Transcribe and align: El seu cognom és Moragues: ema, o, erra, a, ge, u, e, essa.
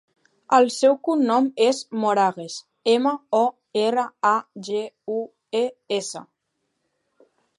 El 0.57 0.63
seu 0.75 0.95
cognom 1.07 1.49
és 1.65 1.81
Moragues: 2.05 2.55
ema, 2.95 3.13
o, 3.41 3.43
erra, 3.83 4.07
a, 4.31 4.33
ge, 4.69 4.81
u, 5.17 5.21
e, 5.63 5.65
essa. 6.01 6.27